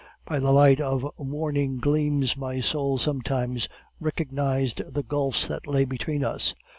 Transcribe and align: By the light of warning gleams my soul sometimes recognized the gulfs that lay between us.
By 0.25 0.39
the 0.39 0.51
light 0.51 0.81
of 0.81 1.05
warning 1.17 1.77
gleams 1.77 2.35
my 2.35 2.59
soul 2.59 2.97
sometimes 2.97 3.69
recognized 3.99 4.81
the 4.91 5.03
gulfs 5.03 5.45
that 5.45 5.67
lay 5.67 5.85
between 5.85 6.23
us. 6.25 6.55